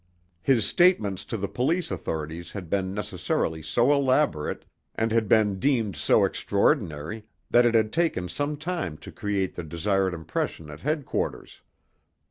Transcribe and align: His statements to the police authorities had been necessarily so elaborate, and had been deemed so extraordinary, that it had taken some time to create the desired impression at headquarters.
His 0.41 0.65
statements 0.65 1.23
to 1.25 1.37
the 1.37 1.47
police 1.47 1.91
authorities 1.91 2.53
had 2.53 2.71
been 2.71 2.91
necessarily 2.91 3.61
so 3.61 3.91
elaborate, 3.91 4.65
and 4.95 5.11
had 5.11 5.27
been 5.29 5.59
deemed 5.59 5.95
so 5.95 6.25
extraordinary, 6.25 7.25
that 7.51 7.67
it 7.67 7.75
had 7.75 7.93
taken 7.93 8.27
some 8.27 8.57
time 8.57 8.97
to 8.97 9.11
create 9.11 9.53
the 9.53 9.63
desired 9.63 10.15
impression 10.15 10.71
at 10.71 10.79
headquarters. 10.79 11.61